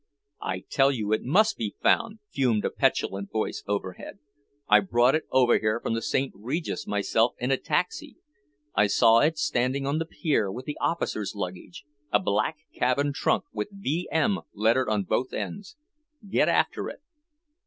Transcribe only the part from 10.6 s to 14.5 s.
the officers' luggage, a black cabin trunk with V.M.